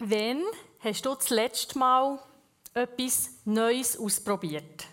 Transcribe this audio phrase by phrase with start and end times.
[0.00, 0.44] Wann
[0.78, 2.20] hast du das letzte Mal
[2.72, 4.86] etwas Neues ausprobiert?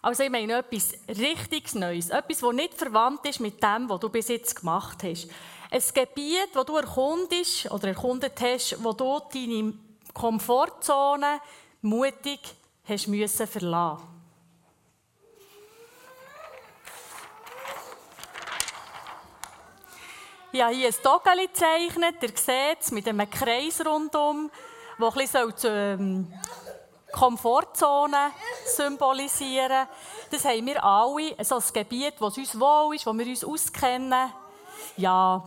[0.00, 4.08] Also ich meine etwas richtig Neues, etwas, das nicht verwandt ist mit dem, was du
[4.08, 5.28] bis jetzt gemacht hast.
[5.70, 9.74] Ein Gebiet, das du erkundest oder erkundet hast, wo du deine
[10.14, 11.40] Komfortzone
[11.82, 12.40] mutig
[12.84, 14.13] hast müssen verlassen.
[20.54, 24.48] Ich habe hier ein Dogeli gezeichnet, ihr seht es, mit einem Kreis rundum,
[25.00, 26.32] der ein bisschen ähm,
[27.10, 28.30] Komfortzone
[28.64, 29.88] symbolisieren
[30.30, 34.30] Das haben wir alle, so ein Gebiet, das uns wohl ist, wo wir uns auskennen,
[34.96, 35.42] ja,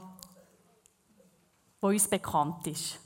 [1.80, 3.00] wo uns bekannt ist.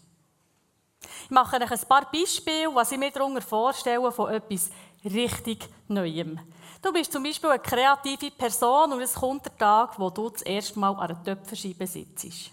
[1.26, 4.71] Ich mache euch ein paar Beispiele, was ich mir darunter vorstelle von etwas
[5.05, 6.40] richtig Neuem.
[6.81, 10.41] Du bist zum Beispiel eine kreative Person und es kommt der Tag, wo du das
[10.41, 12.49] erste Mal an einer Töpferscheibe sitzt.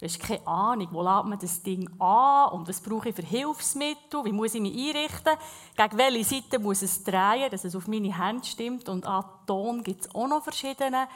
[0.00, 3.22] Du hast keine Ahnung, wo lädt man das Ding an und was brauche ich für
[3.22, 5.36] Hilfsmittel, wie muss ich mich einrichten,
[5.76, 9.84] gegen welche Seite muss es drehen, dass es auf meine Hände stimmt und an Ton
[9.84, 11.06] gibt es auch noch verschiedene.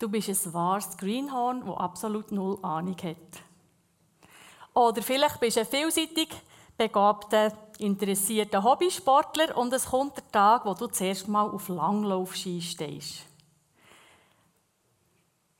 [0.00, 3.40] Du bist ein wahres Greenhorn, das absolut null Ahnung hat.
[4.74, 6.28] Oder vielleicht bist du ein vielseitig
[6.76, 13.22] begabter interessierter Hobbysportler und es kommt der Tag, wo du zuerst mal auf Langlaufski stehst.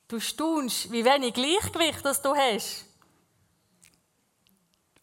[0.08, 2.86] Du staunst, wie wenig Gleichgewicht das du hast.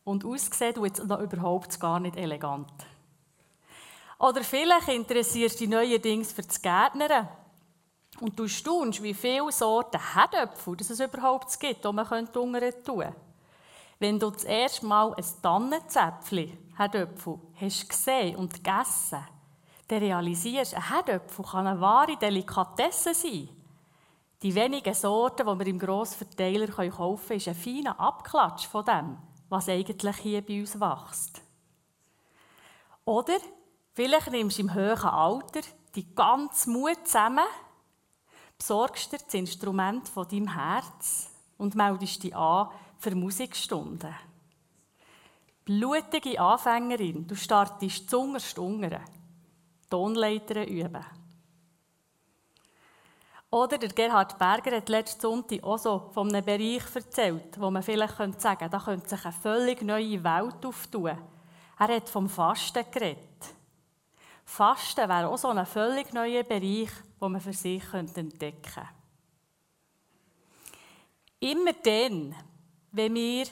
[0.03, 2.72] Und aussehen du jetzt überhaupt gar nicht elegant.
[4.20, 7.28] Oder vielleicht interessierst du dich neuerdings für das Gärtnern.
[8.20, 13.16] Und du staunst, wie viele Sorten Herdöpfel es überhaupt gibt, die man tun könnte.
[14.02, 19.24] Wenn du das erste Mal ein Tannenzäpfchen, Herdöpfel, hast gesehen und gegessen,
[19.88, 23.48] dann realisierst du, ein Herdöpfel kann eine wahre Delikatesse sein.
[24.42, 29.18] Die wenigen Sorten, die wir im Grossverteiler kaufen können, ist ein feiner Abklatsch von dem,
[29.50, 31.44] was eigentlich hier bei uns wächst.
[33.06, 33.38] Oder
[33.94, 35.62] vielleicht nimmst du im höheren Alter
[35.94, 37.46] die ganze Mut zusammen,
[38.58, 42.70] besorgst dir das Instrument von deinem Herz und meldest dich an
[43.01, 44.13] für Musikstunden.
[45.66, 49.00] Blutige Anfängerin, du startest zungerst unten.
[49.89, 51.06] Tonleitern üben.
[53.50, 57.84] Oder der Gerhard Berger hat letzten Sonntag auch so von einem Bereich erzählt, wo man
[57.84, 61.18] vielleicht sagen könnte, da könnte sich eine völlig neue Welt auftun.
[61.79, 63.56] Er hat vom Fasten geredet.
[64.45, 68.88] Fasten wäre auch so ein völlig neuer Bereich, den man für sich entdecken könnte.
[71.39, 72.35] Immer dann,
[72.91, 73.46] wenn wir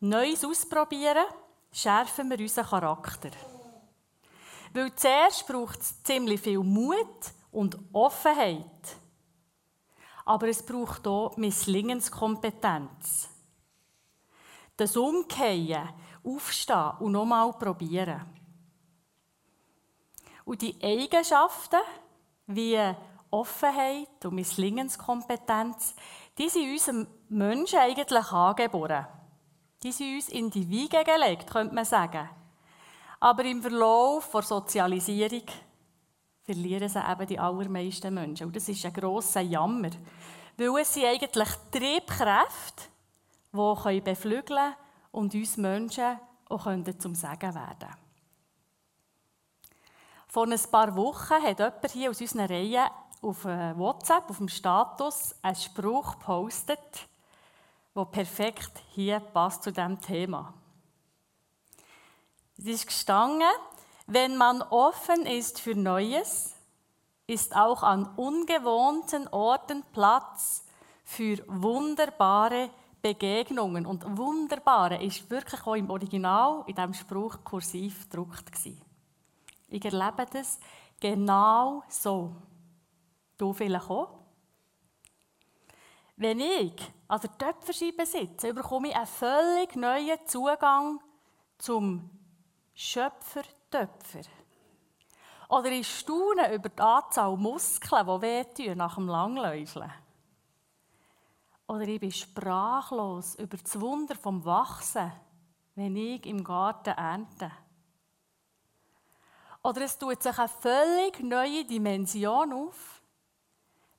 [0.00, 1.24] Neues ausprobieren,
[1.72, 3.30] schärfen wir unseren Charakter.
[4.72, 8.96] Weil zuerst braucht es ziemlich viel Mut und Offenheit.
[10.26, 13.28] Aber es braucht auch Misslingenskompetenz.
[14.76, 15.88] Das Umkehren,
[16.22, 18.26] Aufstehen und nochmal probieren.
[20.44, 21.80] Und die Eigenschaften
[22.46, 22.78] wie
[23.30, 25.94] Offenheit und Misslingenskompetenz,
[26.38, 29.06] die sind unserem Menschen eigentlich angeboren.
[29.82, 32.28] Die sind uns in die Wiege gelegt, könnte man sagen.
[33.20, 35.44] Aber im Verlauf der Sozialisierung
[36.42, 38.46] verlieren sie eben die allermeisten Menschen.
[38.46, 39.90] Und das ist ein grosser Jammer.
[40.56, 42.84] Weil es sind eigentlich Triebkräfte,
[43.52, 44.74] die beflügeln können
[45.12, 46.18] und uns Menschen
[46.48, 46.66] auch
[46.98, 47.88] zum Segen werden
[50.28, 52.86] Vor ein paar Wochen hat jemand hier aus unserer Reihe
[53.22, 57.08] auf äh, WhatsApp, auf dem Status, einen Spruch gepostet,
[57.94, 60.52] der perfekt hier passt zu diesem Thema.
[62.58, 63.48] Es ist gestanden,
[64.06, 66.54] wenn man offen ist für Neues,
[67.26, 70.64] ist auch an ungewohnten Orten Platz
[71.04, 72.70] für wunderbare
[73.02, 73.84] Begegnungen.
[73.84, 78.50] Und wunderbare ist wirklich auch im Original in diesem Spruch kursiv gedruckt.
[79.68, 80.58] Ich erlebe das
[81.00, 82.32] genau so.
[83.38, 84.26] Du vielleicht auch?
[86.16, 86.72] Wenn ich
[87.08, 91.00] an der Töpferscheibe sitze, bekomme ich einen völlig neuen Zugang
[91.58, 92.10] zum
[92.74, 94.22] Schöpfer-Töpfer.
[95.48, 99.92] Oder ich staune über die Anzahl Muskeln, die wehtun nach dem Langläufeln.
[101.68, 105.12] Oder ich bin sprachlos über das Wunder vom Wachsen,
[105.74, 107.50] wenn ich im Garten ernte.
[109.62, 112.95] Oder es tut sich eine völlig neue Dimension auf,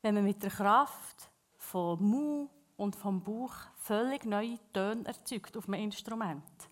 [0.07, 5.67] wenn man mit der Kraft vom Mu und vom Bauch völlig neue Töne erzeugt auf
[5.67, 6.69] einem Instrument.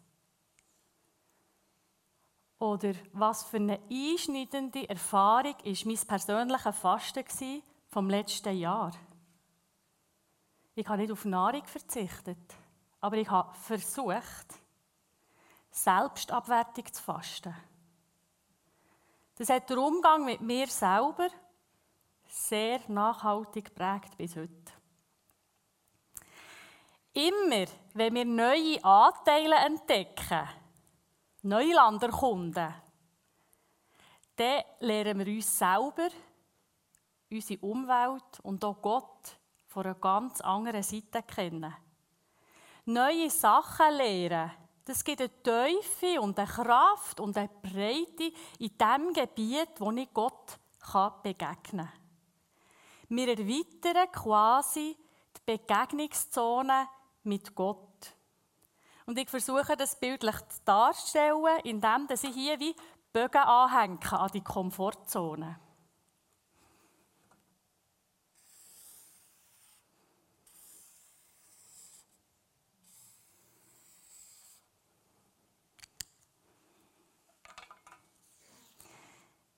[2.60, 8.94] Oder was für eine einschneidende Erfahrung war mein persönliches Fasten vom letzten Jahr.
[10.74, 12.56] Ich habe nicht auf Nahrung verzichtet,
[13.02, 14.62] aber ich habe versucht,
[15.72, 17.54] Selbstabwertung zu fasten.
[19.36, 21.28] Das hat den Umgang mit mir selber
[22.36, 24.74] sehr nachhaltig geprägt bis heute.
[27.14, 30.50] Immer, wenn wir neue Anteile entdecken,
[31.44, 32.74] Neuland erkunden,
[34.36, 36.10] dann lernen wir uns selber,
[37.32, 39.38] unsere Umwelt und auch Gott
[39.68, 41.74] von einer ganz anderen Seite kennen.
[42.84, 44.52] Neue Sachen lernen,
[44.84, 50.14] das gibt eine Teufel und eine Kraft und eine Breite in dem Gebiet, wo ich
[50.14, 50.60] Gott
[51.24, 52.05] begegnen kann.
[53.08, 54.98] Wir erweitern quasi
[55.38, 56.88] die Begegnungszone
[57.24, 58.16] mit Gott.
[59.06, 60.36] Und ich versuche das bildlich
[60.66, 62.76] darzustellen, indem ich hier wie
[63.14, 65.60] Bögen anhänge an die Komfortzone.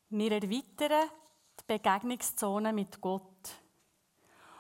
[0.10, 1.10] Wir erweitern
[1.68, 3.24] Begegnungszone mit Gott.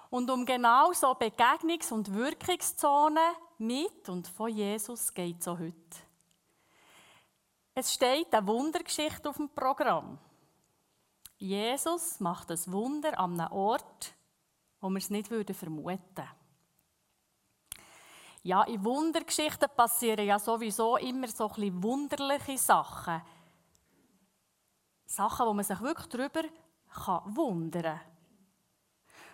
[0.09, 5.75] Und um genau so Begegnungs- und Wirkungszonen mit und von Jesus geht es auch heute.
[7.73, 10.17] Es steht eine Wundergeschichte auf dem Programm.
[11.37, 14.13] Jesus macht ein Wunder an einem Ort,
[14.81, 16.29] wo wir es nicht vermuten würden.
[18.43, 23.21] Ja, in Wundergeschichten passieren ja sowieso immer so ein wunderliche Sachen.
[25.05, 26.43] Sachen, wo man sich wirklich darüber
[27.25, 27.99] wundern kann.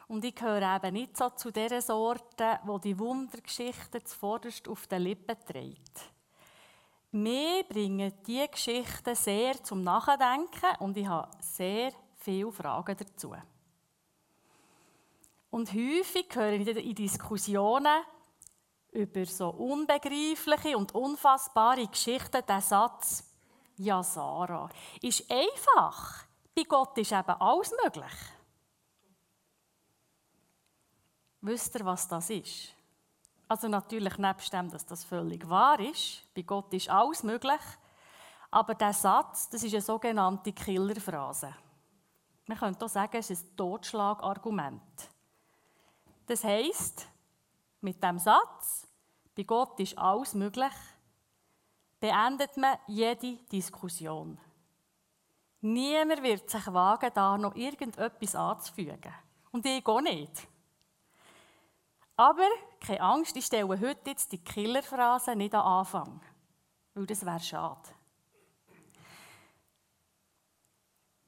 [0.07, 5.04] Und ich gehöre eben nicht so zu dieser Sorte, wo die Wundergeschichten zuvorderst auf den
[5.04, 6.12] Lippen trägt.
[7.12, 13.36] Mir bringen diese Geschichten sehr zum Nachdenken und ich habe sehr viele Fragen dazu.
[15.51, 18.04] Und häufig höre ich in Diskussionen
[18.92, 23.31] über so unbegreifliche und unfassbare Geschichten den Satz,
[23.77, 24.69] ja, Sarah,
[25.01, 26.25] ist einfach.
[26.56, 28.14] Bei Gott ist eben alles möglich.
[31.42, 32.74] Wisst ihr, was das ist?
[33.48, 36.24] Also natürlich nebst dem, dass das völlig wahr ist.
[36.34, 37.60] Bei Gott ist alles möglich.
[38.50, 41.54] Aber der Satz, das ist eine sogenannte Killerphrase.
[42.46, 45.10] Man könnte auch sagen, es ist ein Totschlagargument.
[46.26, 47.08] Das heisst,
[47.82, 48.88] mit dem Satz,
[49.36, 50.74] bei Gott ist alles möglich,
[52.00, 54.38] beendet man jede Diskussion.
[55.65, 59.13] Niemand wird sich wagen, da noch irgendetwas anzufügen.
[59.51, 60.45] Und ich auch nicht.
[62.18, 62.50] Aber
[62.81, 66.21] keine Angst, ich stelle heute jetzt die Killerphrase nicht an Anfang,
[66.94, 67.89] weil das wäre schade.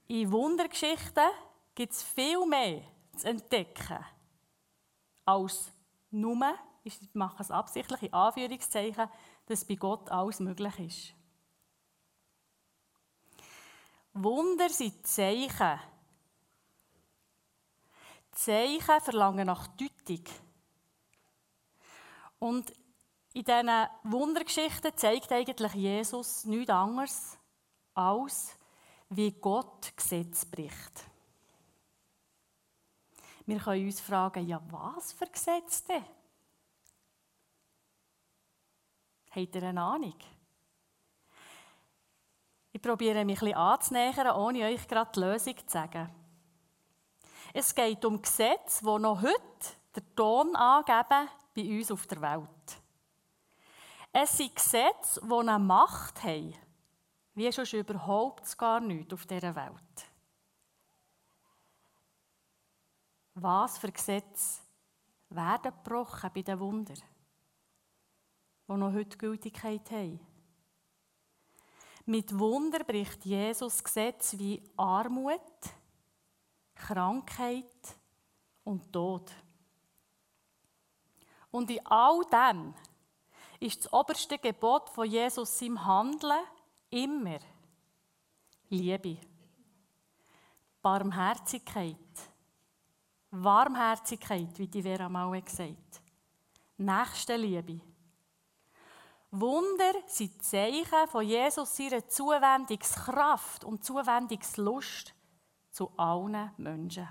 [0.07, 1.29] In Wundergeschichten
[1.73, 2.81] gibt es viel mehr
[3.15, 4.05] zu entdecken
[5.23, 5.71] als
[6.11, 9.09] nur, ich mache es absichtlich in Anführungszeichen,
[9.45, 11.14] dass bei Gott alles möglich ist.
[14.15, 15.79] Wunder sind Zeichen.
[18.31, 20.23] Zeichen verlangen nach Deutung.
[22.39, 22.71] Und
[23.33, 27.37] in diesen Wundergeschichten zeigt eigentlich Jesus nichts anderes,
[27.93, 28.57] als
[29.09, 31.03] wie Gott Gesetz bricht.
[33.45, 36.05] Wir können uns fragen, ja, was für Gesetze denn?
[39.31, 40.15] Habt ihr eine Ahnung?
[42.75, 46.09] Ich probiere mich ein bisschen anzunähern, ohne euch gerade die Lösung zu sagen.
[47.53, 52.81] Es geht um Gesetze, die noch heute den Ton angeben bei uns auf der Welt.
[54.11, 56.53] Es sind Gesetze, die eine Macht haben,
[57.33, 60.09] wie schon überhaupt gar nichts auf dieser Welt.
[63.35, 64.59] Was für Gesetze
[65.29, 67.01] werden gebrochen bei den Wundern?
[68.67, 70.34] die noch heute Gültigkeit haben.
[72.07, 75.41] Mit Wunder bricht Jesus Gesetz wie Armut,
[76.75, 77.65] Krankheit
[78.63, 79.31] und Tod.
[81.49, 82.75] Und in all dem
[83.59, 86.43] ist das oberste Gebot von Jesus im Handeln
[86.91, 87.39] immer
[88.69, 89.17] Liebe,
[90.83, 91.95] Barmherzigkeit,
[93.31, 96.01] Warmherzigkeit, wie die Vera mal gesagt hat,
[96.77, 97.79] Nächstenliebe.
[99.39, 105.13] Wunder sind Zeichen von Jesus seiner Zuwendungskraft und Zuwendungslust
[105.71, 107.09] zu allen Menschen.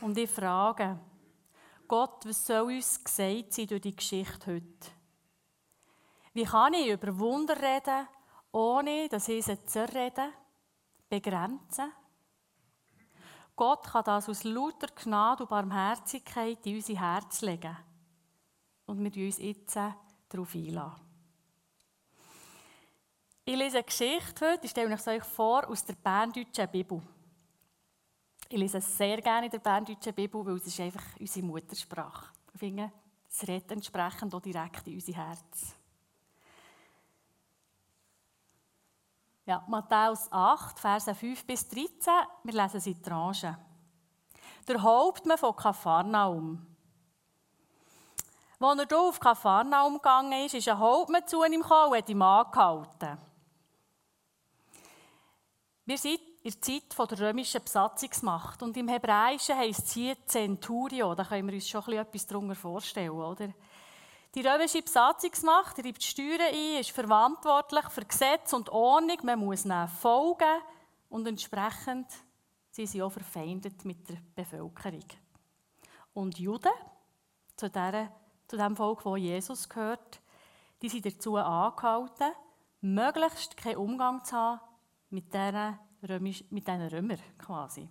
[0.00, 0.98] Und ich frage,
[1.86, 4.90] Gott, was soll uns gesagt sein durch die Geschichte heute?
[6.32, 8.08] Wie kann ich über Wunder reden,
[8.52, 10.32] ohne dass ich sie zerreden,
[11.08, 11.92] begrenzen?
[13.54, 17.76] Gott kann das aus lauter Gnade und Barmherzigkeit in unser Herz legen
[18.90, 19.76] und wir uns jetzt
[20.28, 21.00] darauf einladen.
[23.44, 27.00] Ich lese eine Geschichte heute, ich stelle euch vor, aus der Berndeutschen Bibel.
[28.48, 32.32] Ich lese sehr gerne in der Berndeutschen Bibel, weil es ist einfach unsere Muttersprache.
[32.52, 32.92] Ich finde,
[33.28, 35.76] es redet entsprechend auch direkt in unser Herz.
[39.46, 42.12] Ja, Matthäus 8, Verse 5 bis 13,
[42.44, 43.56] wir lesen sie in Tranchen.
[44.66, 46.69] Der Hauptmann von Kapharnaum.
[48.62, 52.08] Als er hier auf Kapharnaum gegangen ist, ist ein Hauptmann zu ihm gekommen und hat
[52.10, 53.18] ihn angehalten.
[55.86, 61.14] Wir sind in der Zeit der römischen Besatzungsmacht und im Hebräischen heisst es hier Centurio,
[61.14, 63.48] da können wir uns schon etwas darunter vorstellen, oder?
[64.34, 69.18] Die römische Besatzungsmacht treibt Steuern ein, ist verantwortlich für Gesetz und Ordnung.
[69.22, 70.60] Man muss ihnen folgen
[71.08, 72.06] und entsprechend
[72.70, 75.06] sind sie auch verfeindet mit der Bevölkerung.
[76.12, 76.70] Und Juden,
[77.56, 78.12] zu, der,
[78.50, 80.20] zu dem Volk, wo Jesus gehört,
[80.82, 82.32] die sind dazu angehalten,
[82.80, 84.60] möglichst keinen Umgang zu haben
[85.10, 87.88] mit diesen, Römisch, mit diesen Römern quasi.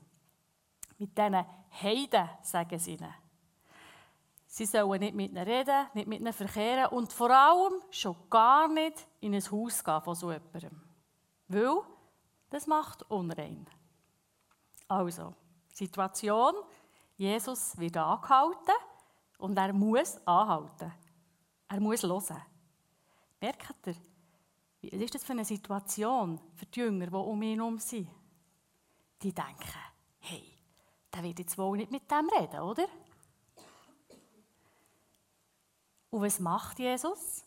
[0.97, 1.45] Mit diesen
[1.81, 3.13] Heiden, sagen sie ihnen.
[4.47, 8.67] Sie sollen nicht mit ihnen reden, nicht mit ihnen verkehren und vor allem schon gar
[8.67, 10.81] nicht in ein Haus gehen von so jemandem.
[11.47, 11.83] Weil
[12.49, 13.65] das macht unrein.
[14.89, 15.33] Also,
[15.71, 16.53] Situation,
[17.15, 18.73] Jesus wird angehalten
[19.39, 20.91] und er muss anhalten.
[21.67, 22.41] Er muss hören.
[23.41, 23.95] Merkt ihr,
[24.81, 28.07] was ist das für eine Situation für die Jünger, die um ihn herum sind?
[29.21, 29.79] Die denken,
[30.19, 30.43] hey,
[31.13, 32.87] der wird jetzt wohl nicht mit dem reden, oder?
[36.09, 37.45] Und was macht Jesus?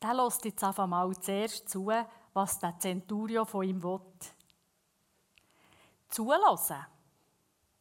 [0.00, 1.90] Der lässt jetzt einfach mal zuerst zu,
[2.32, 4.00] was der Centurio von ihm will.
[6.08, 6.86] Zulassen.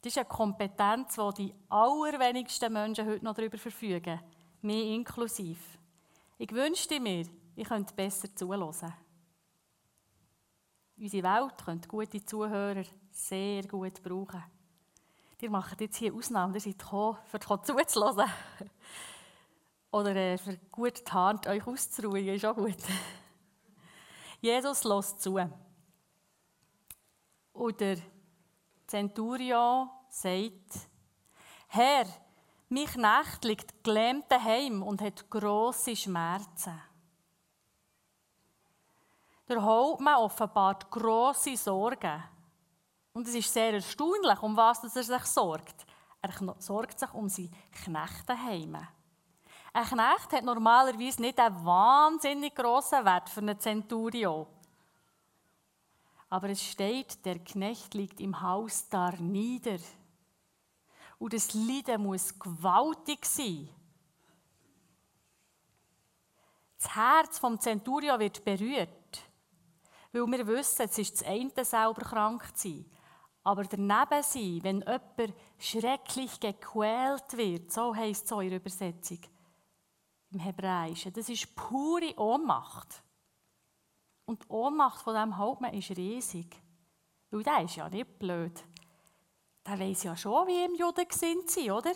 [0.08, 4.22] Das ist eine Kompetenz, die die allerwenigsten Menschen heute noch darüber verfügen.
[4.62, 5.60] Mir inklusiv.
[6.38, 8.94] Ich wünschte mir, ich könnte besser zulassen.
[10.96, 14.42] Unsere Welt könnte gute Zuhörer sehr gut brauchen.
[15.42, 17.18] Ihr macht jetzt hier Ausnahmen, ihr seid gekommen,
[17.50, 18.32] um zuzulassen.
[19.92, 22.78] Oder äh, für gut die Hand euch auszuruhen, ist auch gut.
[24.40, 25.38] Jesus lässt zu.
[27.52, 27.98] Und der
[28.88, 30.90] Centurion sagt,
[31.68, 32.06] Herr,
[32.70, 36.82] mein Knecht liegt gelähmt daheim und hat grosse Schmerzen.
[39.48, 42.24] Der Hauptmann offenbart grosse Sorgen.
[43.14, 45.86] Und es ist sehr erstaunlich, um was er sich sorgt.
[46.22, 48.78] Er sorgt sich um seine Knechte daheim.
[49.74, 54.48] Ein Knecht hat normalerweise nicht einen wahnsinnig grossen Wert für einen Centurio.
[56.30, 59.80] Aber es steht, der Knecht liegt im Haus da nieder.
[61.20, 63.70] Und das Leiden muss gewaltig sein.
[66.78, 69.24] Das Herz vom Centurio wird berührt,
[70.12, 72.86] weil wir wissen, es ist das eine selber krank zu sein.
[73.44, 79.20] Aber daneben sein, wenn jemand schrecklich gequält wird, so heisst es in der Übersetzung
[80.32, 83.02] im Hebräischen, das ist pure Ohnmacht.
[84.28, 86.62] Und die Ohnmacht von diesem Hauptmann ist riesig.
[87.32, 88.64] Weil der ist ja nicht blöd.
[89.66, 91.94] Der weiß ja schon, wie ihm Juden gesinnt sind, oder?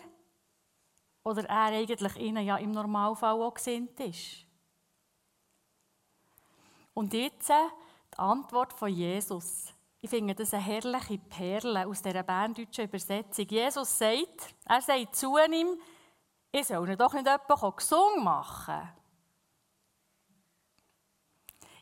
[1.23, 4.45] Oder er eigentlich ihnen ja im Normalfall auch gesinnt ist.
[6.93, 7.67] Und jetzt äh,
[8.13, 9.73] die Antwort von Jesus.
[9.99, 13.45] Ich finde das eine herrliche Perle aus dieser berndeutschen Übersetzung.
[13.47, 15.79] Jesus sagt, er sagt zu ihm,
[16.51, 18.89] ich soll ihn doch nicht jemanden gesungen machen.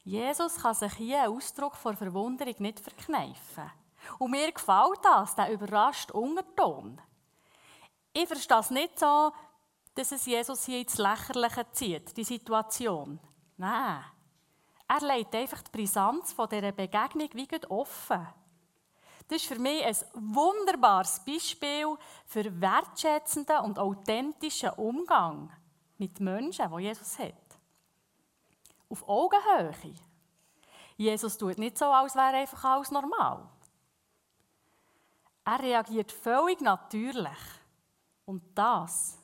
[0.04, 3.72] Jesus kann sich hier einen Ausdruck von Verwunderung nicht verkneifen.
[4.18, 7.02] Und mir gefällt das, der überrascht Unterton.
[8.14, 9.32] Ich verstehe es nicht so,
[9.94, 13.20] dass es Jesus hier ins Lächerliche zieht, die Situation.
[13.58, 14.04] Nein.
[14.88, 18.28] Er legt einfach die Brisanz von dieser Begegnung wie offen.
[19.28, 25.52] Das ist für mich ein wunderbares Beispiel für wertschätzenden und authentischen Umgang
[26.00, 27.49] mit Menschen, die Jesus hat.
[28.90, 29.74] Auf Augenhöhe.
[30.98, 33.48] Jesus tut nicht so, als wäre einfach alles normal.
[35.46, 37.38] Er reagiert völlig natürlich.
[38.26, 39.18] Und das,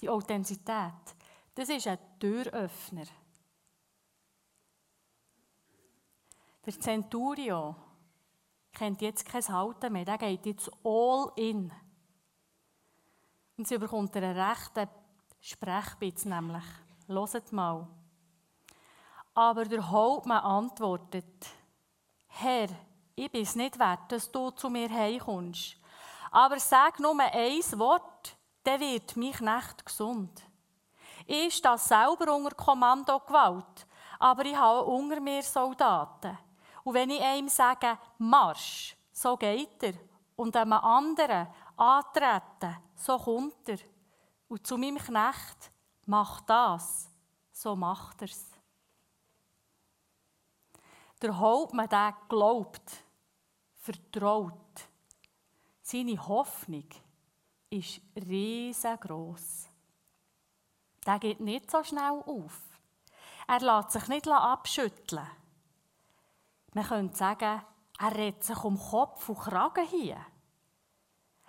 [0.00, 0.92] die Authentizität,
[1.54, 3.06] das ist ein Türöffner.
[6.66, 7.74] Der Centurio
[8.72, 11.72] kennt jetzt kein Halten mehr, der geht jetzt all in.
[13.56, 14.88] Und sie bekommt einen rechten
[15.40, 16.64] Sprechbitz nämlich.
[17.06, 17.88] Hört mal.
[19.38, 21.46] Aber der Hauptmann antwortet,
[22.26, 22.66] Herr,
[23.14, 25.76] ich bin es nicht wert, dass du zu mir heimkommst.
[26.32, 30.42] Aber sag nur ein Wort, dann wird mich nicht gesund.
[31.24, 33.86] Ich stehe selber unter Kommandogewalt,
[34.18, 36.36] aber ich habe unter mir Soldaten.
[36.82, 39.94] Und wenn ich einem sage, Marsch, so geht er,
[40.34, 43.78] und einem anderen antreten, so kommt er.
[44.48, 45.70] Und zu meinem Knecht,
[46.06, 47.08] mach das,
[47.52, 48.57] so macht er es.
[51.20, 53.04] Der Hauptmann, der glaubt,
[53.74, 54.52] vertraut.
[55.82, 56.88] Seine Hoffnung
[57.70, 59.68] ist riesengroß.
[61.06, 62.60] Der geht nicht so schnell auf.
[63.46, 65.26] Er lässt sich nicht abschütteln.
[66.74, 67.62] Man könnte sagen,
[67.98, 70.24] er redet sich um Kopf und Kragen hier.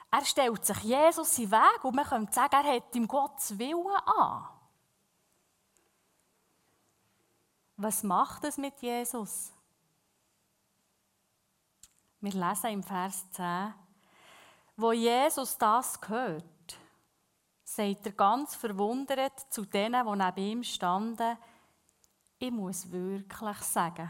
[0.10, 3.60] Er stellt sich Jesus in den Weg und man könnte sagen, er hat ihm Gottes
[3.60, 4.48] Willen an.
[7.78, 9.54] Was macht es mit Jesus?
[12.22, 13.74] Wir lesen im Vers 10,
[14.76, 16.78] wo Jesus das hört,
[17.64, 21.38] sagt er ganz verwundert zu denen, die neben ihm standen,
[22.38, 24.10] ich muss wirklich sagen,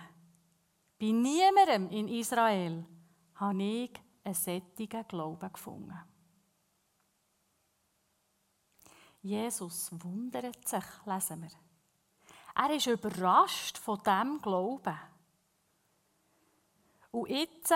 [1.00, 2.86] bei niemandem in Israel
[3.36, 3.92] habe ich
[4.24, 5.98] einen sättigen Glauben gefunden.
[9.22, 11.52] Jesus wundert sich, lesen wir.
[12.56, 14.98] Er ist überrascht von diesem Glauben.
[17.12, 17.74] Und jetzt,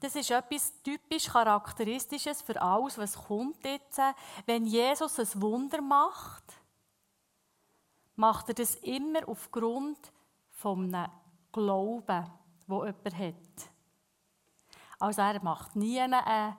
[0.00, 4.00] das ist etwas typisch Charakteristisches für alles, was kommt jetzt,
[4.44, 6.44] wenn Jesus ein Wunder macht,
[8.16, 10.12] macht er das immer aufgrund
[10.50, 11.10] von einem
[11.52, 12.30] Glauben,
[12.66, 13.70] wo jemand hat.
[14.98, 16.56] Also er macht nie eine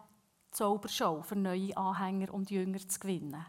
[0.52, 3.46] Zaubershow für neue Anhänger und Jünger zu gewinnen.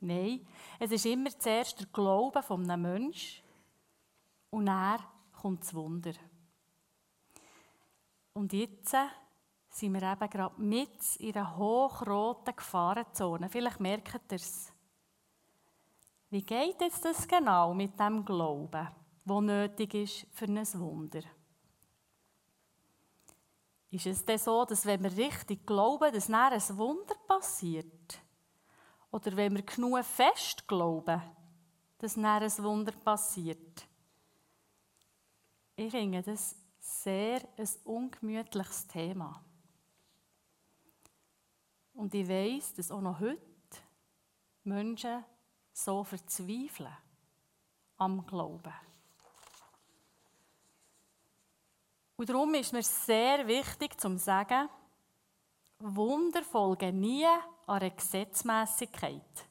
[0.00, 0.46] Nein,
[0.78, 3.42] es ist immer zuerst der Glaube von einem Menschen
[4.50, 5.00] und dann
[5.32, 6.12] kommt das Wunder.
[8.34, 8.96] Und jetzt
[9.70, 13.48] sind wir eben gerade mit in einer hochroten Gefahrenzone.
[13.48, 14.72] Vielleicht merkt ihr es.
[16.30, 18.88] Wie geht jetzt das genau mit dem Glauben,
[19.24, 21.22] wo nötig ist für ein Wunder?
[23.90, 28.18] Ist es denn so, dass wenn wir richtig glauben, dass dann ein Wunder passiert?
[29.12, 31.22] Oder wenn wir genug fest glauben,
[31.98, 33.86] dass dann ein Wunder passiert?
[35.76, 39.42] Ich finde das sehr ein ungemütliches Thema.
[41.94, 43.40] Und ich weiß, dass auch noch heute
[44.64, 45.24] Menschen
[45.72, 46.94] so verzweifeln
[47.96, 48.72] am Glauben.
[52.16, 54.68] Und darum ist mir sehr wichtig zu sagen,
[55.78, 59.48] Wunder folgen nie an einer Gesetzmäßigkeit.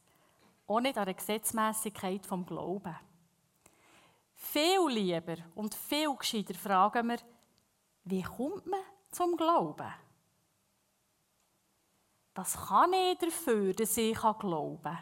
[0.67, 2.95] Auch nicht an einer Gesetzmäßigkeit vom Glauben.
[4.43, 7.17] Viel lieber und viel gescheiter fragen wir,
[8.03, 9.91] wie kommt man zum Glauben?
[12.35, 14.97] Was kann ich dafür, dass ich glauben kann?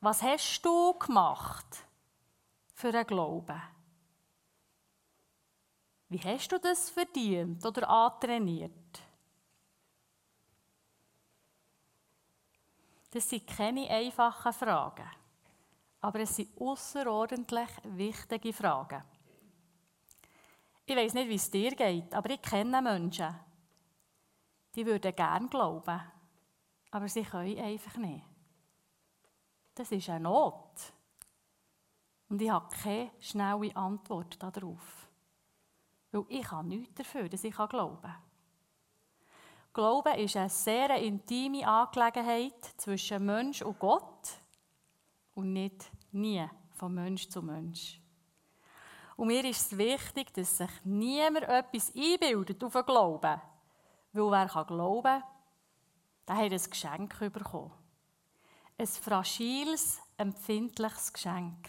[0.00, 1.84] Was hast du gemacht
[2.72, 3.60] für einen Glauben?
[6.08, 9.02] Wie hast du das verdient oder antrainiert?
[13.10, 15.10] Das sind keine einfachen Fragen.
[16.00, 19.02] Aber es sind außerordentlich wichtige Fragen.
[20.86, 23.34] Ich weiß nicht, wie es dir geht, aber ich kenne Menschen,
[24.74, 26.00] die würden gerne glauben,
[26.90, 28.24] aber sie können einfach nicht.
[29.74, 30.92] Das ist eine Not.
[32.28, 35.08] Und ich habe keine schnelle Antwort darauf.
[36.10, 38.22] Weil ich habe nichts dafür, dass ich glauben kann.
[39.72, 44.28] Glauben ist eine sehr intime Angelegenheit zwischen Mensch und Gott
[45.38, 48.00] und nicht nie von Mensch zu Mensch.
[49.16, 53.40] Und mir ist es wichtig, dass sich niemand etwas einbildet auf den Glauben.
[54.12, 55.22] Weil wer kann glauben,
[56.26, 57.70] der hat ein Geschenk bekommen.
[58.76, 61.68] Ein fragiles, empfindliches Geschenk.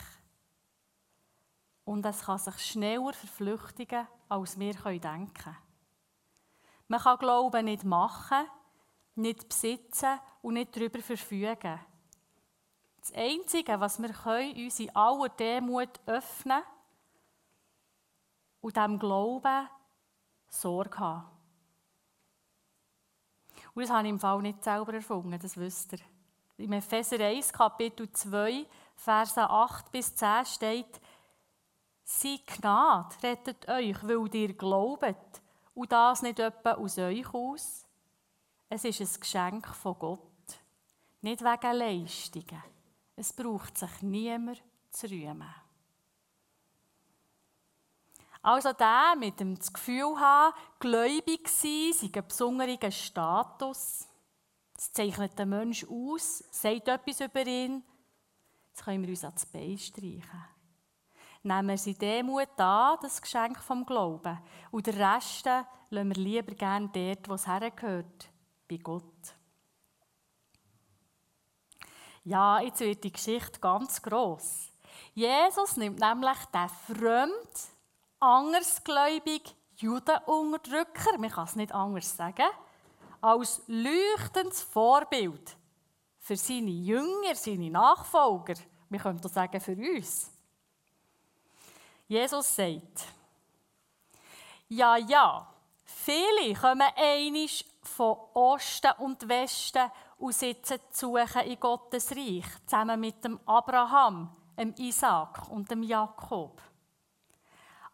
[1.85, 5.57] Und es kann sich schneller verflüchtigen, als wir denken können.
[6.87, 8.47] Man kann Glauben nicht machen,
[9.13, 11.79] nicht besitzen und nicht darüber verfügen.
[13.09, 16.61] Das Einzige, was wir können, uns in aller Demut öffnen
[18.61, 19.67] und diesem Glauben
[20.47, 21.25] Sorge haben.
[23.73, 25.99] Und das habe ich im Fall nicht selber erfunden, das wisst ihr.
[26.57, 31.01] Im Epheser 1, Kapitel 2, Verse 8 bis 10 steht,
[32.03, 35.41] «Sie Gnade rettet euch, weil ihr glaubet,
[35.73, 37.87] und das nicht etwa aus euch aus.
[38.67, 40.59] Es ist ein Geschenk von Gott,
[41.21, 42.78] nicht wegen Leistungen.
[43.19, 45.53] Es braucht sich niemand zu rühmen.
[48.41, 54.07] Also der mit dem Gefühl haben, gläubig sein, sei ein besonderer Status,
[54.73, 57.83] Das zeichnet den Menschen aus, sagt etwas über ihn.
[58.69, 60.45] Jetzt können wir uns ans Bein streichen.
[61.43, 64.39] Nehmen wir sie Demut an, das Geschenk vom Glauben.
[64.71, 65.45] Und den Rest
[65.89, 68.29] lassen wir lieber gerne dort, wo es hergehört,
[68.69, 69.35] bei Gott.
[72.29, 74.71] Ja, jetzt wird die Geschichte ganz gross.
[75.15, 77.57] Jesus nimmt nämlich den fremd,
[78.19, 82.45] andersgläubig Judenunterdrücker, man kann es nicht anders sagen,
[83.19, 85.57] als leuchtendes Vorbild
[86.19, 88.53] für seine Jünger, seine Nachfolger.
[88.89, 90.29] Wir können das sagen für uns.
[92.07, 93.05] Jesus sagt,
[94.67, 95.51] ja, ja,
[95.83, 102.99] viele kommen einig von Osten und Westen und sitzen zu suchen in Gottes Reich, zusammen
[102.99, 106.61] mit dem Abraham, dem Isaac und dem Jakob.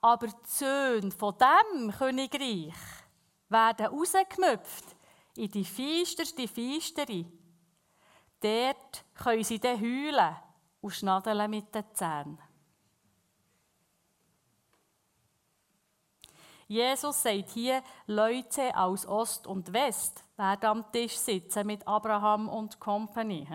[0.02, 2.74] Aber die Söhne von diesem Königreich
[3.50, 4.96] werden rausgemüpft
[5.36, 7.26] in die feisterste Feistere.
[8.40, 10.36] Dort können sie dann heulen
[10.82, 12.40] und schnadeln mit den Zähnen.
[16.68, 22.80] Jesus sagt hier, Leute aus Ost und West werden am Tisch sitzen mit Abraham und
[22.80, 23.48] Company.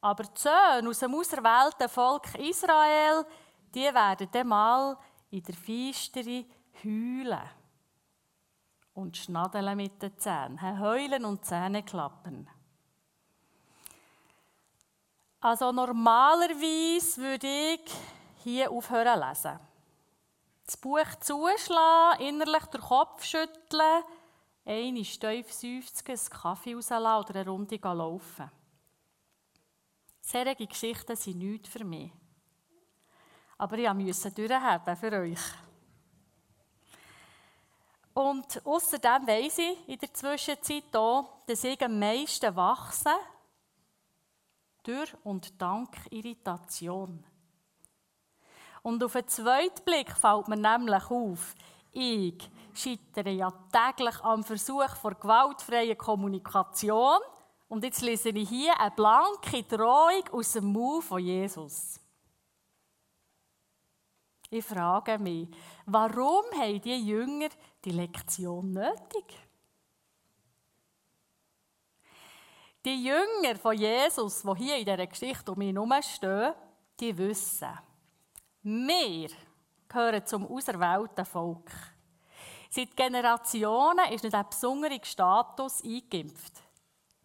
[0.00, 3.26] Aber die Söhne aus dem auserwählten Volk Israel,
[3.74, 4.96] die werden dann mal
[5.30, 6.46] in der Feistere
[6.82, 7.38] heulen
[8.94, 12.48] und schnadeln mit den Zähnen, heulen und Zähne klappen.
[15.42, 17.92] Also normalerweise würde ich
[18.42, 19.69] hier aufhören lesen.
[20.70, 24.04] Das Buch zuschlagen, innerlich den Kopf schütteln,
[24.64, 28.48] eine Steif seufzen, einen Kaffee rauslassen oder eine Runde laufen.
[30.20, 32.12] Solche Geschichten sind nichts für mich.
[33.58, 35.40] Aber ich musste durchhaben für euch.
[38.14, 43.16] Und außerdem weiss ich in der Zwischenzeit auch, dass ich am meisten wachse
[44.84, 47.24] durch und dank Irritation.
[48.82, 51.54] Und auf den zweiten Blick fällt mir nämlich auf,
[51.92, 57.20] ich scheitere ja täglich am Versuch vor gewaltfreier Kommunikation
[57.68, 62.00] und jetzt lese ich hier eine blanke Drohung aus dem Mund von Jesus.
[64.50, 65.48] Ich frage mich,
[65.86, 67.48] warum haben die Jünger
[67.84, 69.38] die Lektion nötig?
[72.84, 76.54] Die Jünger von Jesus, die hier in dieser Geschichte um mich herumstehen,
[76.98, 77.78] die wissen,
[78.62, 79.30] wir
[79.88, 81.70] gehören zum auserwählten Volk.
[82.68, 86.62] Seit Generationen ist nicht ein besonderer Status eingeimpft.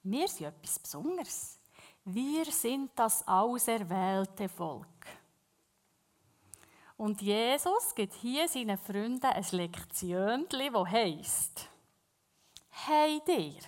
[0.04, 1.60] Wir sind etwas Besonderes.
[2.04, 4.88] Wir sind das auserwählte Volk.
[6.98, 11.70] Und Jesus gibt hier seinen Freunden ein Lektion, das heisst,
[12.70, 13.62] Hey dir,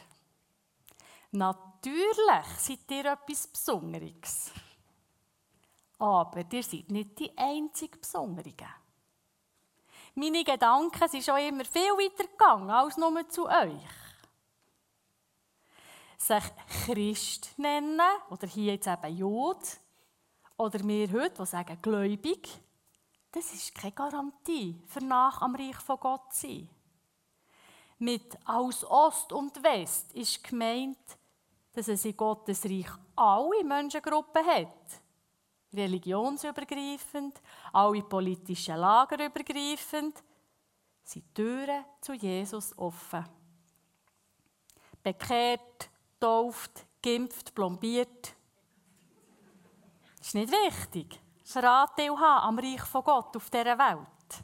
[1.32, 4.52] natürlich seid ihr etwas Besonderes.
[6.00, 8.54] Aber ihr seid nicht die einzig Besonderen.
[10.14, 13.88] Meine Gedanken sind schon immer viel weiter gegangen als nur zu euch.
[16.18, 16.44] Sich
[16.86, 19.62] Christ nennen, oder hier jetzt eben Jod,
[20.58, 22.50] oder wir heute, die sagen gläubig,
[23.32, 26.70] das ist keine Garantie für nach am Reich von Gott zu sein.
[28.00, 30.98] Mit aus Ost und West ist gemeint,
[31.74, 35.02] dass es in Gottes Reich alle Menschengruppen hat.
[35.74, 37.42] Religionsübergreifend,
[37.74, 40.24] alle politischen Lager übergreifend,
[41.04, 43.26] sind Türen zu Jesus offen.
[45.04, 48.36] Bekehrt, tauft, geimpft, plombiert.
[50.18, 54.44] Das ist nicht wichtig für Anteil haben am Reich von Gott auf dieser Welt.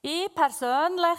[0.00, 1.18] Ich persönlich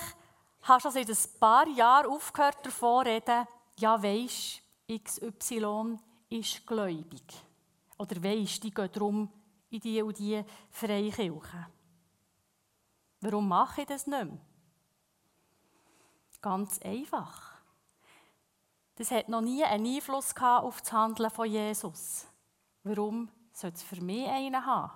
[0.61, 3.47] habe schon seit ein paar Jahren aufgehört davon reden,
[3.77, 5.97] ja weisst, XY
[6.29, 7.23] ist gläubig.
[7.97, 9.31] Oder weisst, die gehen darum
[9.69, 11.67] in die und die Freikirche.
[13.21, 14.37] Warum mache ich das nicht mehr?
[16.41, 17.53] Ganz einfach.
[18.95, 22.27] Das hat noch nie einen Einfluss auf das Handeln von Jesus.
[22.83, 24.91] Warum sollte es für mich einen haben?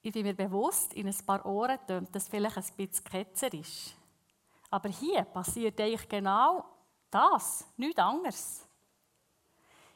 [0.00, 3.94] Ich bin mir bewusst, in ein paar Ohren tönt das vielleicht ein bisschen ketzerisch.
[4.70, 6.64] Aber hier passiert eigentlich genau
[7.10, 8.67] das, nichts anderes.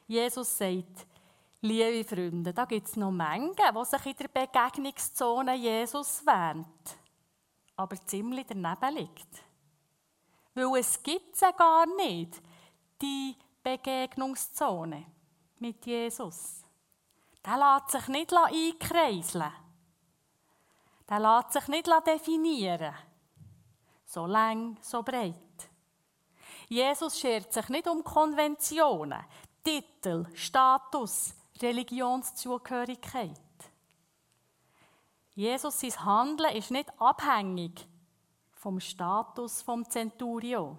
[0.07, 1.07] Jesus sagt,
[1.61, 6.97] liebe Freunde, da gibt es noch Mengen, die sich in der Begegnungszone Jesus wähnt,
[7.75, 9.43] aber ziemlich daneben liegt.
[10.53, 12.41] Weil es gibt sie gar nicht,
[13.01, 15.05] die Begegnungszone
[15.59, 16.61] mit Jesus.
[17.45, 19.51] Der lässt sich nicht einkreiseln.
[21.09, 22.93] Der lässt sich nicht definieren.
[24.05, 25.35] So lang, so breit.
[26.69, 29.23] Jesus schert sich nicht um Konventionen,
[29.63, 33.39] Titel, Status, Religionszugehörigkeit.
[35.35, 37.87] Jesus, sein Handeln ist nicht abhängig
[38.51, 40.77] vom Status vom Centurio.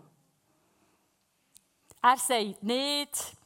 [2.02, 3.36] Er sagt nicht,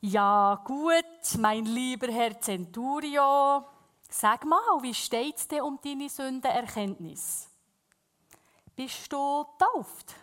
[0.00, 3.66] ja gut, mein lieber Herr Centurio,
[4.08, 7.50] sag mal, wie steht es dir um deine Sündenerkenntnis?
[8.74, 10.14] Bist du tauft?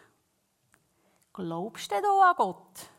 [1.32, 2.97] Glaubst du an Gott?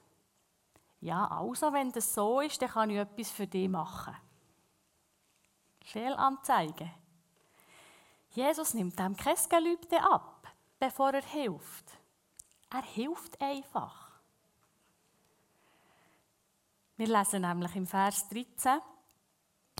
[1.00, 4.16] Ja, also wenn das so ist, dann kann ich etwas für dich machen.
[5.84, 6.90] Fehlanzeige.
[8.30, 9.36] Jesus nimmt dem kein
[10.02, 11.98] ab, bevor er hilft.
[12.70, 14.08] Er hilft einfach.
[16.96, 18.80] Wir lesen nämlich im Vers 13.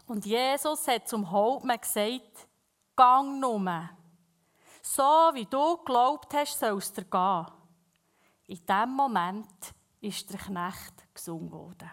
[0.06, 2.48] Und Jesus hat zum Hauptmann gesagt,
[2.96, 3.90] gang nur.
[4.80, 5.02] So
[5.34, 7.46] wie du geglaubt hast, sollst du gehen.
[8.46, 11.90] In dem Moment ist der Knecht gesungen worden.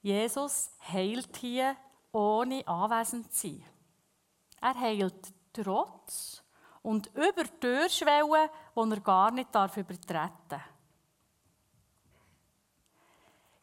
[0.00, 1.76] Jesus heilt hier,
[2.12, 3.64] ohne anwesend zu sein.
[4.60, 6.42] Er heilt trotz
[6.82, 10.62] und über die Türschwelle, die er gar nicht übertreten darf.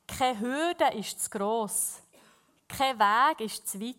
[0.08, 2.02] Keine Hürde ist zu gross.
[2.68, 3.96] Kein Weg ist zu weit.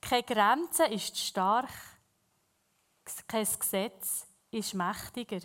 [0.00, 1.70] Keine Grenze ist zu stark.
[3.26, 5.40] Kein Gesetz ist mächtiger.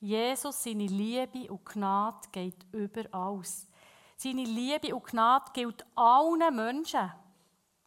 [0.00, 3.68] Jesus, seine Liebe und Gnade geht über alles.
[4.16, 7.12] Seine Liebe und Gnade gilt allen Menschen,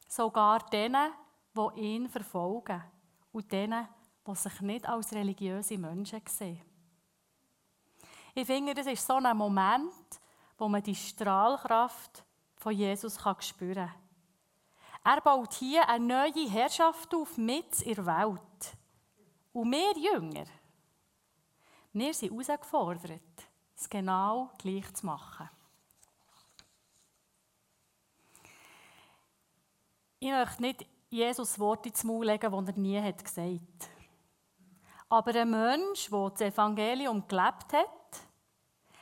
[0.08, 1.12] sogar denen,
[1.56, 2.84] die ihn verfolgen
[3.32, 3.88] und denen,
[4.28, 6.62] die sich nicht als religiöse Menschen sehen.
[8.36, 9.94] Ich finde, das ist so ein Moment,
[10.58, 12.24] wo man die Strahlkraft
[12.56, 14.04] von Jesus spüren kann.
[15.04, 18.42] Er baut hier eine neue Herrschaft auf, mit in der Welt.
[19.54, 20.46] Und wir Jünger,
[21.94, 23.22] wir sind herausgefordert,
[23.78, 25.48] es genau gleich zu machen.
[30.20, 33.90] Ich möchte nicht Jesus Worte ins Maul legen, die er nie hat gesagt hat.
[35.10, 38.28] Aber ein Mensch, der das Evangelium gelebt hat,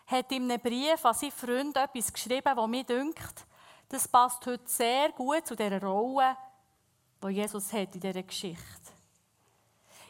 [0.08, 3.48] hat in einem Brief an seinen Freund etwas geschrieben, das mir dünkt,
[3.88, 6.36] das passt heute sehr gut zu der Rolle,
[7.24, 9.01] die Jesus hat in dieser Geschichte.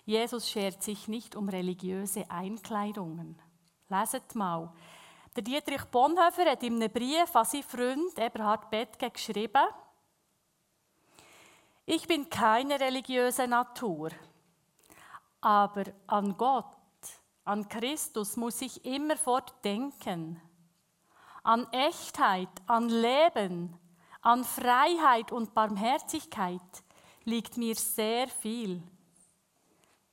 [0.05, 3.39] Jesus schert sich nicht um religiöse Einkleidungen.
[3.89, 4.73] Leset mal.
[5.35, 9.67] Der Dietrich Bonhoeffer hat in einem Brief an seinen Freund Eberhard Bettke geschrieben,
[11.85, 14.11] ich bin keine religiöse Natur,
[15.41, 16.65] aber an Gott
[17.43, 20.39] an Christus muss ich immerfort denken.
[21.43, 23.77] An Echtheit, an Leben,
[24.21, 26.61] an Freiheit und Barmherzigkeit
[27.23, 28.83] liegt mir sehr viel.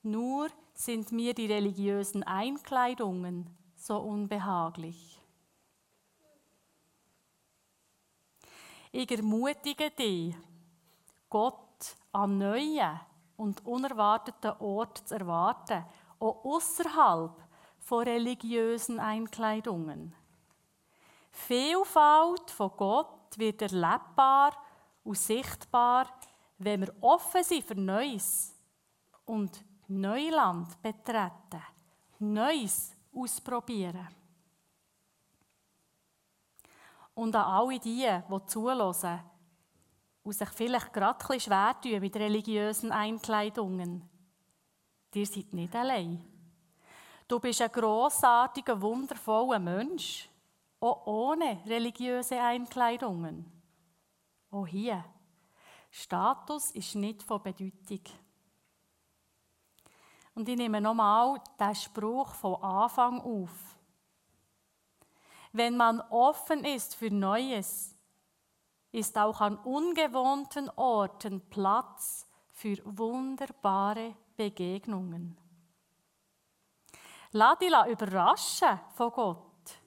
[0.02, 5.20] Nur sind mir die religiösen Einkleidungen so unbehaglich.
[8.92, 10.34] Ich ermutige dich,
[11.28, 13.00] Gott an neuen
[13.36, 15.84] und unerwarteten Orten zu erwarten
[16.18, 17.36] auch außerhalb
[17.78, 20.14] von religiösen Einkleidungen.
[21.30, 24.52] Vielfalt von Gott wird erlebbar
[25.04, 26.08] und sichtbar,
[26.58, 28.54] wenn wir offen sind für Neues
[29.24, 31.62] und Neuland betreten,
[32.18, 34.08] Neues ausprobieren.
[37.14, 39.20] Und an alle die, die zuhören
[40.22, 44.08] und sich vielleicht gerade ein schwer tun mit religiösen Einkleidungen.
[45.14, 46.22] Ihr seid nicht allein.
[47.26, 50.28] Du bist ein grossartiger, wundervoller Mensch,
[50.80, 53.50] auch ohne religiöse Einkleidungen.
[54.50, 55.04] Auch hier.
[55.90, 58.02] Status ist nicht von Bedeutung.
[60.38, 63.50] Und ich nehme nochmal den Spruch von Anfang auf.
[65.50, 67.96] Wenn man offen ist für Neues,
[68.92, 75.36] ist auch an ungewohnten Orten Platz für wunderbare Begegnungen.
[77.32, 79.80] Lass dich überraschen von Gott.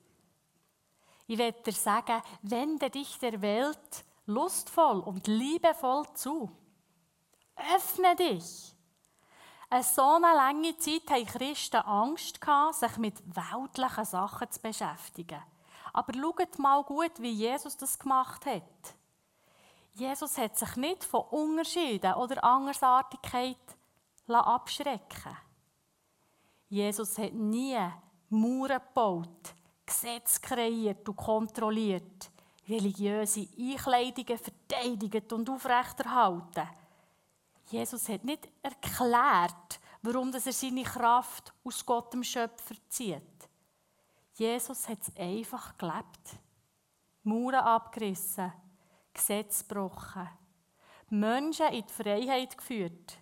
[1.28, 6.52] Ich werde dir sagen, wende dich der Welt lustvoll und liebevoll zu.
[7.74, 8.76] Öffne dich.
[9.74, 12.42] Eine so eine lange Zeit hatten Christen Angst,
[12.74, 15.42] sich mit weltlichen Sachen zu beschäftigen.
[15.94, 18.96] Aber schaut mal gut, wie Jesus das gemacht hat.
[19.94, 23.56] Jesus hat sich nicht von Unterschieden oder Andersartigkeit
[24.28, 25.38] abschrecken
[26.68, 27.78] Jesus hat nie
[28.30, 29.54] Mauern gebaut,
[29.86, 32.30] Gesetze kreiert und kontrolliert,
[32.68, 36.68] religiöse Einkleidungen verteidigt und aufrechterhalten.
[37.72, 43.50] Jesus hat nicht erklärt, warum er seine Kraft aus Gott dem Schöpfer zieht.
[44.34, 46.40] Jesus hat es einfach gelebt.
[47.24, 48.52] Mauern abgerissen,
[49.14, 50.28] Gesetz gebrochen,
[51.10, 53.18] Menschen in die Freiheit geführt.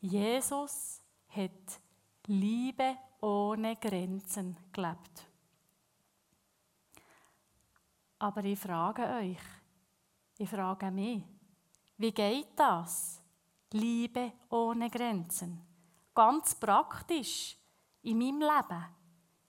[0.00, 1.80] Jesus hat
[2.26, 5.26] Liebe ohne Grenzen gelebt.
[8.18, 9.38] Aber ich frage euch,
[10.36, 11.24] ich frage mich,
[11.96, 13.22] wie geht das?
[13.72, 15.60] Liebe ohne Grenzen.
[16.14, 17.56] Ganz praktisch
[18.02, 18.84] in meinem Leben,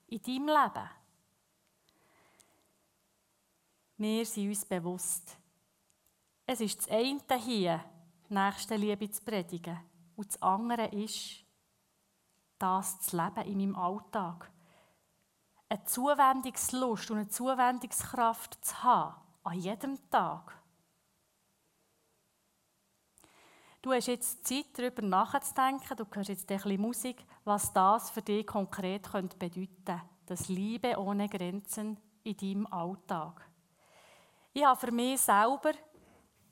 [0.08, 0.90] in deinem Leben.
[3.96, 5.36] Wir sind uns bewusst,
[6.46, 7.84] es ist das eine hier,
[8.28, 9.78] nächste Liebe zu predigen,
[10.16, 11.44] und das andere ist,
[12.58, 14.50] das zu leben in meinem Alltag.
[15.68, 20.59] Eine Zuwendungslust und eine Zuwendungskraft zu haben, an jedem Tag.
[23.82, 25.96] Du hast jetzt Zeit, darüber nachzudenken.
[25.96, 30.02] Du hörst jetzt ein bisschen Musik, was das für dich konkret bedeuten könnte.
[30.26, 33.48] Das Liebe ohne Grenzen in deinem Alltag.
[34.52, 35.72] Ich habe für mich selber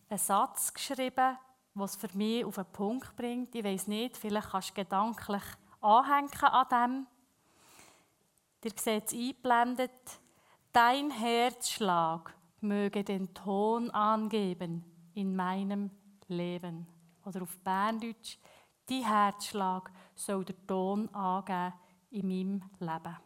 [0.09, 1.37] einen Satz geschrieben,
[1.75, 3.55] was für mich auf einen Punkt bringt.
[3.55, 5.43] Ich weiß nicht, vielleicht kannst du gedanklich
[5.83, 7.07] anhängen an dem.
[8.64, 10.21] Ihr seht es eingeblendet.
[10.73, 15.91] Dein Herzschlag möge den Ton angeben in meinem
[16.29, 16.87] Leben
[17.29, 18.38] oder auf Berndeutsch,
[18.87, 21.75] dein Herzschlag soll der Ton angeben
[22.11, 23.17] in meinem Leben.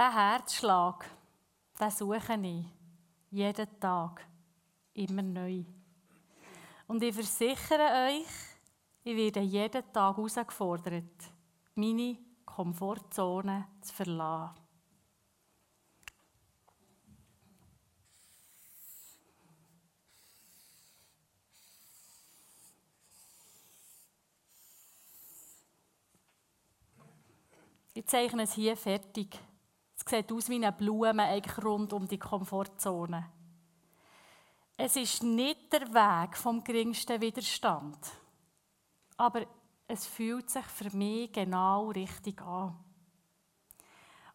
[0.00, 1.04] Diesen Herzschlag,
[1.78, 2.64] den suche ich
[3.32, 4.26] jeden Tag,
[4.94, 5.62] immer neu.
[6.86, 8.26] Und ich versichere euch,
[9.04, 11.04] ich werde jeden Tag herausgefordert,
[11.74, 14.54] meine Komfortzone zu verlassen.
[27.92, 29.38] Ich zeichne es hier fertig.
[30.02, 33.30] Es sieht aus wie eine Blume eigentlich rund um die Komfortzone.
[34.78, 37.98] Es ist nicht der Weg vom geringsten Widerstand.
[39.18, 39.44] Aber
[39.86, 42.78] es fühlt sich für mich genau richtig an.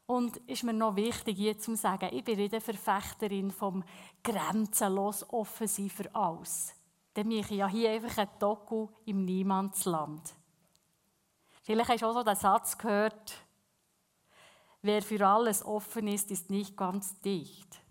[0.06, 3.84] Und ist mir noch wichtig, hier zu sagen, ich bin nicht eine Verfechterin vom
[4.24, 6.76] grenzenlos offen für alles.
[7.16, 10.36] Dann mache ich ja hier einfach ein Doku im Niemandsland.
[11.64, 13.45] Vielleicht hast du auch so den Satz gehört,
[14.86, 17.82] Wer für alles offen ist, ist nicht ganz dicht.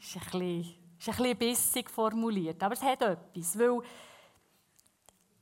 [0.00, 0.60] Ist ein bisschen,
[0.98, 3.82] ist ein bisschen bissig formuliert, aber es hat etwas, weil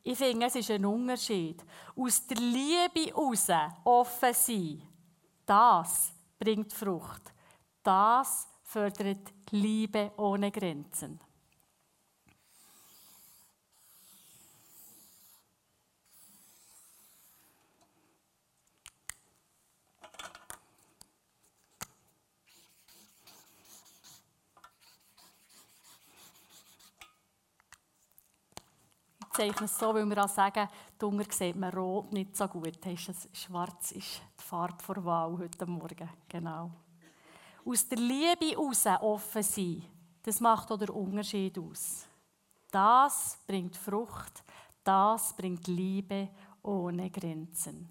[0.03, 1.65] ich finde, es ist ein Unterschied.
[1.95, 3.47] Aus der Liebe heraus
[3.85, 4.83] offen sein,
[5.47, 7.33] das bringt Frucht.
[7.85, 11.21] Das fördert Liebe ohne Grenzen.
[29.33, 30.69] Zeichne es so, weil wir auch sagen,
[30.99, 32.79] dunkel sieht man rot nicht so gut.
[33.33, 36.09] schwarz ist die Farbe vor Wahl heute Morgen.
[36.29, 36.71] Genau.
[37.65, 39.83] Aus der Liebe heraus offen sein,
[40.23, 42.07] das macht auch den Unterschied aus.
[42.71, 44.43] Das bringt Frucht,
[44.83, 46.29] das bringt Liebe
[46.63, 47.89] ohne Grenzen.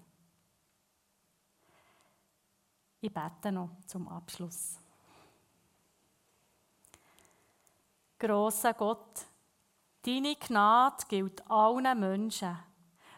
[3.00, 4.78] Ich bete noch zum Abschluss.
[8.18, 9.26] Großer Gott,
[10.04, 12.58] Deine Gnade gilt allen Menschen.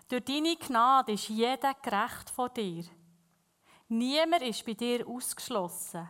[0.08, 2.84] Durch deine Gnade ist jeder gerecht von dir.
[3.88, 6.08] Niemand ist bei dir ausgeschlossen.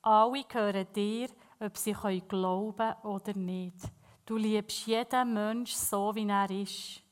[0.00, 3.76] Alle gehören dir, ob sie glauben können oder nicht.
[4.24, 7.02] Du liebst jeden Mensch so, wie er ist.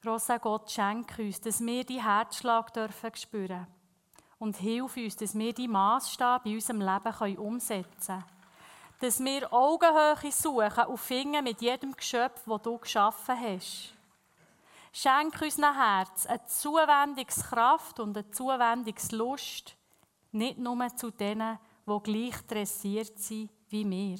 [0.00, 3.66] Grosser Gott, schenke uns, dass wir die Herzschlag dürfen spüren
[4.38, 8.37] und hilf uns, dass wir die Maßstab in unserem Leben umsetzen können.
[9.00, 13.94] Dass wir Augenhöhe suchen und finden mit jedem Geschöpf, das du geschaffen hast.
[14.92, 19.76] Schenk unserem Herz eine Zuwendungskraft und eine Zuwendungslust,
[20.32, 24.18] nicht nur zu denen, die gleich dressiert sind wie wir.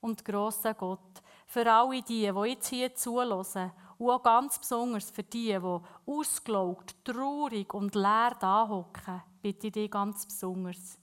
[0.00, 5.22] Und grosser Gott, für alle die, die jetzt hier zulassen und auch ganz besonders für
[5.22, 10.98] die, die ausgelaugt, traurig und leer da hocken, bitte ich dich ganz besonders.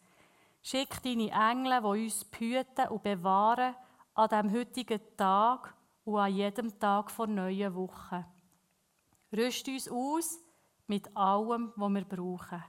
[0.62, 3.76] Schick deine Engel, die uns behüten und bewahren
[4.14, 8.26] an diesem heutigen Tag und an jedem Tag vor neuen Wochen.
[9.32, 10.40] Rüst uns aus
[10.88, 12.64] mit allem, was wir brauchen.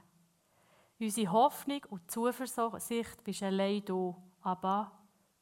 [0.99, 4.91] Unsere Hoffnung und Zuversicht bist allein du, aber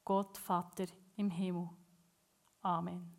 [0.06, 0.86] Gott Vater
[1.18, 1.70] im Himmel.
[2.62, 3.19] Amen.